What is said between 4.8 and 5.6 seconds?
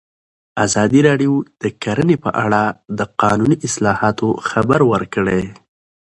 ورکړی.